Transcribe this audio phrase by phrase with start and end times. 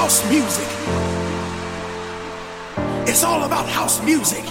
[0.00, 0.68] house music.
[3.10, 4.44] It's all about house music.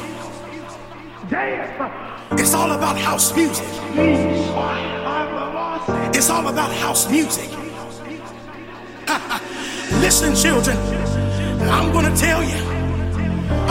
[1.30, 2.38] Damn.
[2.38, 3.66] It's all about house music.
[6.18, 7.50] It's all about house music.
[10.04, 10.76] Listen, children,
[11.78, 12.62] I'm gonna tell you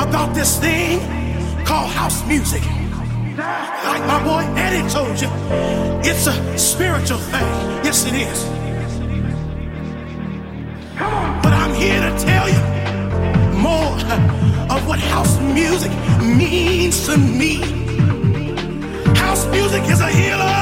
[0.06, 0.98] about this thing
[1.66, 2.64] called house music.
[3.90, 5.29] Like my boy Eddie told you,
[6.11, 7.50] it's a spiritual thing.
[7.84, 8.55] Yes, it is.
[11.86, 12.62] here to tell you
[13.68, 13.94] more
[14.74, 17.54] of what house music means to me.
[19.24, 20.58] House music is a healer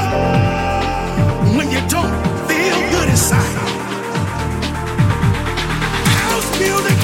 [1.57, 2.15] when you don't
[2.49, 3.57] feel good inside.
[6.21, 7.04] House music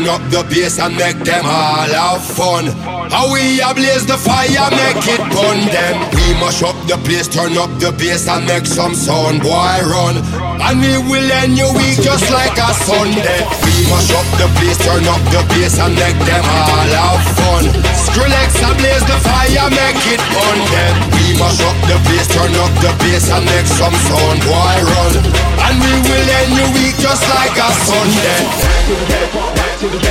[0.00, 2.64] turn up the bass and make them all have fun.
[3.12, 5.94] How we ablaze the fire, make it burn them.
[6.16, 10.16] We mash up the place, turn up the bass and make some sound, boy run.
[10.64, 13.44] And we will end your week just like a Sunday.
[13.60, 17.64] We mash up the place, turn up the bass and make them all have fun.
[17.92, 20.94] Skrillex ablaze the fire, make it burn them.
[21.12, 25.12] We mash up the place, turn up the bass and make some sound, boy run.
[25.60, 29.59] And we will end your week just like a Sunday.
[29.80, 30.10] To the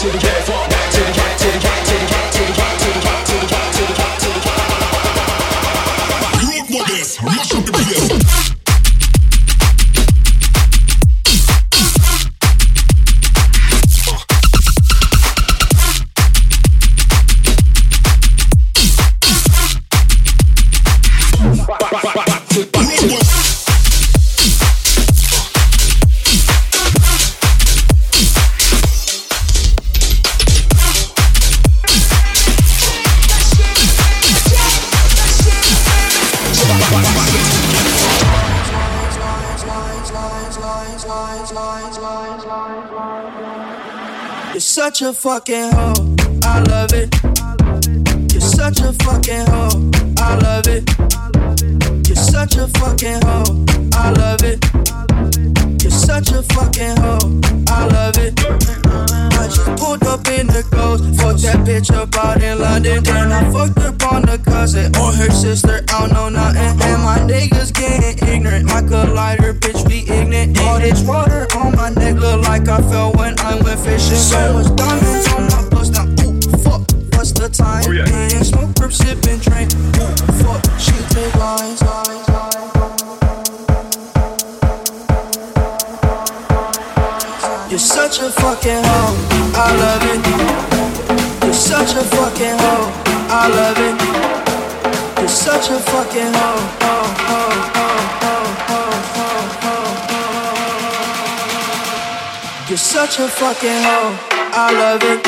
[0.00, 0.67] You're
[44.78, 46.14] such a fucking hoe.
[46.44, 47.12] I love it.
[48.32, 49.90] You're such a fucking hoe.
[50.18, 50.88] I love it.
[52.06, 53.66] You're such a fucking hoe.
[53.94, 54.62] I love it.
[55.82, 57.18] You're such a fucking hoe.
[57.68, 58.38] I love it.
[59.34, 61.02] I just pulled up in the ghost.
[61.20, 63.02] Fucked that bitch up out in London.
[63.02, 65.84] Then I fucked up on the cousin or her sister.
[65.88, 66.62] I don't know nothing.
[66.86, 68.66] And my niggas getting ignorant.
[68.66, 70.56] My collider, bitch, we ignorant.
[70.60, 73.12] All this water on my neck look like I fell
[73.84, 74.16] fishing.
[74.16, 75.92] So much diamonds on my bust.
[75.94, 76.82] Now, ooh, fuck.
[77.14, 77.84] What's the time?
[77.86, 78.08] Oh, yeah.
[78.08, 79.72] And smoke, perp, sipping, drink.
[79.98, 80.62] Ooh, fuck.
[80.78, 81.82] She take lines.
[81.82, 82.58] lines, lines.
[87.70, 89.14] You're such a fucking hoe.
[89.54, 91.44] I love it.
[91.44, 92.90] You're such a fucking hoe.
[93.30, 95.20] I love it.
[95.20, 96.87] You're such a fucking hoe.
[102.68, 104.14] You're such a fucking hoe.
[104.52, 105.24] I love it.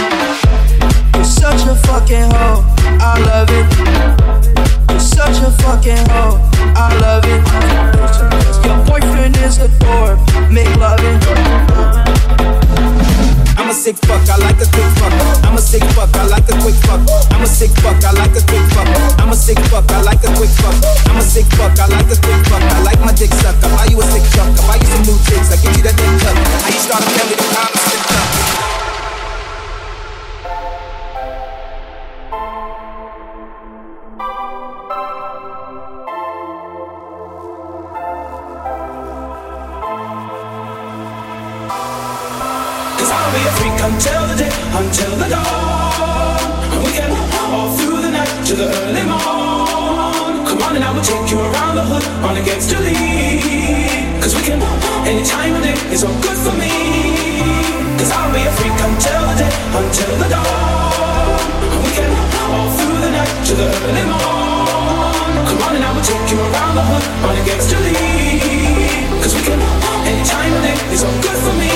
[1.15, 2.63] You're such a fucking hoe.
[3.01, 4.91] I love it.
[4.91, 6.37] You're such a fucking hoe.
[6.77, 7.41] I love it.
[8.67, 10.19] Your boyfriend is a dork.
[10.53, 11.19] Make loving.
[13.57, 15.20] I'm a sick fuck, I like a quick fuck.
[63.51, 65.35] To the early morn.
[65.49, 69.11] Come on and I will take you around the hood on against your lead.
[69.23, 69.59] Cause we can,
[70.07, 71.75] any time of day is all good for me.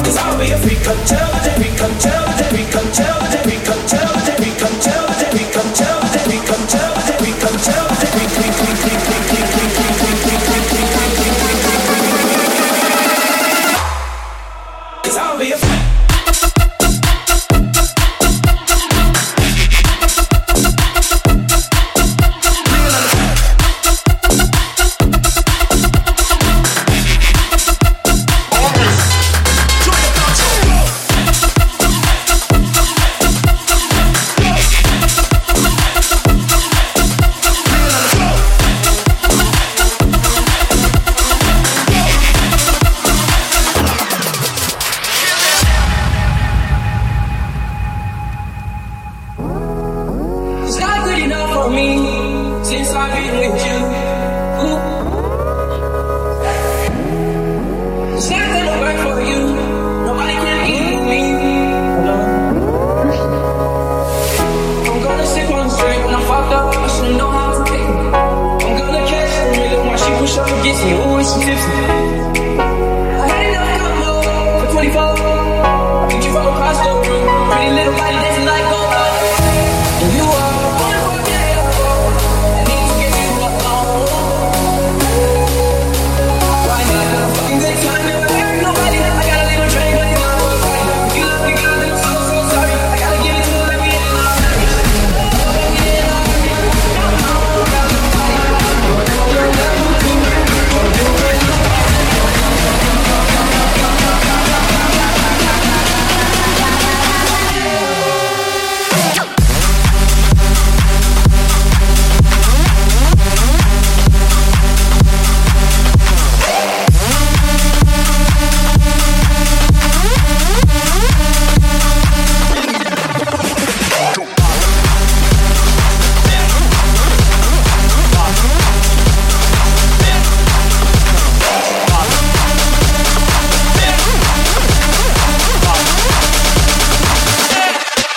[0.00, 3.28] Cause I'll be a freak until the day, freak until the day, freak until the
[3.32, 4.95] day, freak until the day, freak until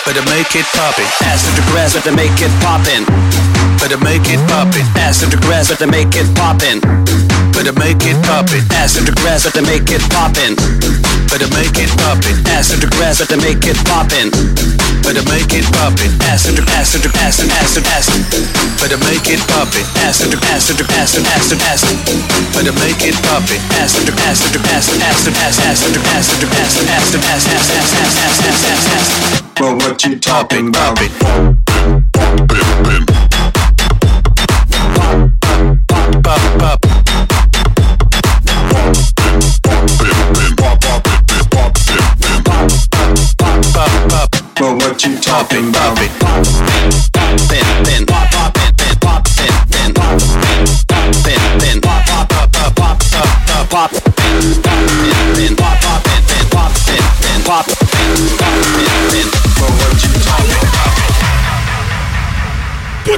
[0.09, 1.05] Better make it poppin'.
[1.21, 3.05] As to grass, better make it poppin'.
[3.77, 4.83] Better make it poppin'.
[4.97, 7.28] As to grass, better make it poppin'.
[7.59, 8.63] Better make it poppin'.
[8.71, 10.55] Ass in the grass, better make it poppin'.
[11.27, 12.39] Better make it poppin'.
[12.55, 14.31] Ass in the grass, better make it poppin'.
[15.03, 16.07] Better make it poppin'.
[16.23, 18.07] Ass in the ass in the ass in ass in ass.
[18.79, 19.83] Better make it poppin'.
[20.07, 21.83] Ass in the ass in the ass in ass in ass.
[22.55, 23.59] Better make it poppin'.
[23.75, 26.31] Ass in the ass in the ass in ass in ass ass in the ass
[26.31, 29.43] in the ass in ass in ass ass ass ass ass ass ass ass.
[29.59, 30.95] Well, what you talking about?
[36.23, 36.79] Pop, pop.
[36.79, 37.08] Pop,
[44.79, 45.97] what you talking about?
[45.97, 46.09] Pin,
[48.05, 48.53] pop, pop,
[48.99, 49.93] pop, pin, pin,
[51.23, 54.98] pin, pin, pop, pop, pop, pop, pop, pop, pop, pin,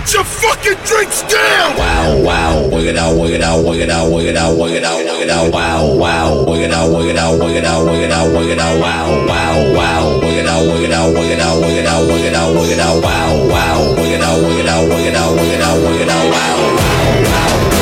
[0.02, 1.78] Put your fucking drinks down!
[1.78, 4.74] Wow, wow, wig it out, wig it out, wig it out, wig it out, wig
[4.74, 7.64] it out, wig it out, wow, wow, wig it out, wig it out, wig it
[7.64, 10.92] out, wig it out, wig it out, wow, wow, wow, wig it out, wig it
[10.92, 13.94] out, wig it out, wig it out, wig it out, wig it out, wow, wow,
[13.96, 16.32] wig it out, wig it out, wig it out, wig it out, wig it out,
[16.34, 17.81] wow, wow, wow,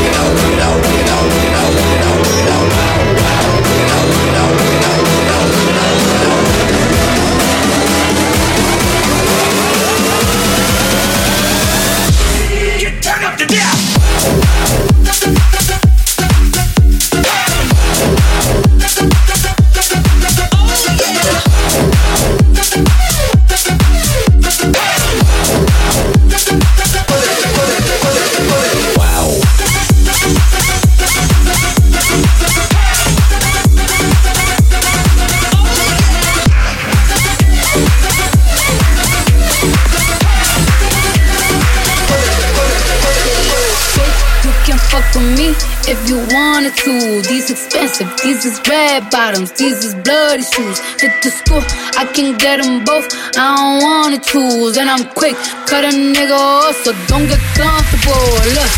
[48.67, 50.80] red bottoms, these is bloody shoes.
[51.00, 51.63] Hit the school,
[51.98, 53.08] I can get them both.
[53.38, 55.36] I don't wanna choose, and I'm quick,
[55.67, 58.28] cut a nigga off, so don't get comfortable.
[58.56, 58.72] Look,